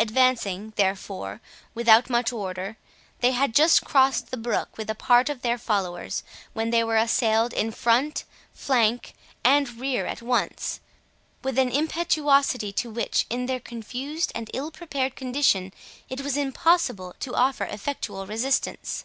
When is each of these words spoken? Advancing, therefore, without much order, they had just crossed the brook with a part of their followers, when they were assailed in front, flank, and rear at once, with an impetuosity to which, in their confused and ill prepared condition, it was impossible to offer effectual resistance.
Advancing, 0.00 0.72
therefore, 0.76 1.42
without 1.74 2.08
much 2.08 2.32
order, 2.32 2.78
they 3.20 3.32
had 3.32 3.54
just 3.54 3.84
crossed 3.84 4.30
the 4.30 4.38
brook 4.38 4.78
with 4.78 4.88
a 4.88 4.94
part 4.94 5.28
of 5.28 5.42
their 5.42 5.58
followers, 5.58 6.22
when 6.54 6.70
they 6.70 6.82
were 6.82 6.96
assailed 6.96 7.52
in 7.52 7.70
front, 7.70 8.24
flank, 8.54 9.12
and 9.44 9.78
rear 9.78 10.06
at 10.06 10.22
once, 10.22 10.80
with 11.44 11.58
an 11.58 11.68
impetuosity 11.70 12.72
to 12.72 12.90
which, 12.90 13.26
in 13.28 13.44
their 13.44 13.60
confused 13.60 14.32
and 14.34 14.50
ill 14.54 14.70
prepared 14.70 15.14
condition, 15.14 15.74
it 16.08 16.22
was 16.22 16.38
impossible 16.38 17.14
to 17.20 17.34
offer 17.34 17.64
effectual 17.64 18.26
resistance. 18.26 19.04